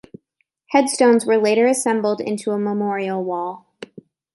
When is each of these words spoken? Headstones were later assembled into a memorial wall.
Headstones 0.71 1.27
were 1.27 1.37
later 1.37 1.67
assembled 1.67 2.21
into 2.21 2.49
a 2.53 2.57
memorial 2.57 3.23
wall. 3.23 3.67